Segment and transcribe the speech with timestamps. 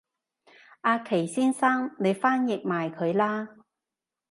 [0.81, 3.57] 阿祁先生你翻譯埋佢啦